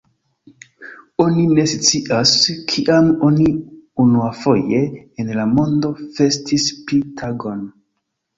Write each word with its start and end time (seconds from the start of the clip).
Oni 1.25 1.43
ne 1.57 1.65
scias, 1.73 2.31
kiam 2.71 3.11
oni 3.27 3.45
unuafoje 4.05 4.81
en 5.25 5.31
la 5.41 5.47
mondo 5.53 5.93
festis 6.17 6.67
Pi-tagon. 6.89 7.63